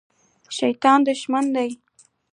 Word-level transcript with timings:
شیطان 0.57 0.99
دښمن 1.07 1.45
دی 1.55 1.69